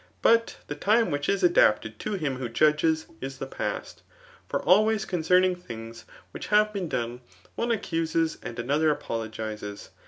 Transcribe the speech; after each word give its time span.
But 0.23 0.57
the 0.65 0.73
time 0.73 1.11
which 1.11 1.29
is 1.29 1.43
adapted 1.43 1.99
to 1.99 2.13
him 2.13 2.37
who 2.37 2.49
judges, 2.49 3.05
is 3.21 3.37
the 3.37 3.45
past; 3.45 4.01
for 4.49 4.61
ahraq^s 4.61 5.07
concerning 5.07 5.55
things 5.55 6.05
which 6.31 6.47
have 6.47 6.73
been 6.73 6.89
done, 6.89 7.21
one 7.53 7.69
accuses, 7.69 8.39
and 8.41 8.57
another 8.57 8.89
apologizes. 8.89 9.91